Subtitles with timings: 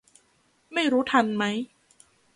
[0.73, 1.43] ไม่รู้ทันไหม